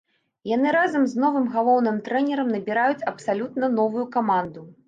[0.51, 4.61] Яны разам з новым галоўным трэнерам набіраюць абсалютна новую каманду.